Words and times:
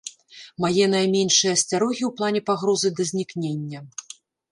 Мае 0.63 0.85
найменшыя 0.93 1.51
асцярогі 1.57 1.99
ў 2.05 2.09
плане 2.21 2.41
пагрозы 2.49 2.89
да 3.01 3.07
знікнення. 3.11 3.79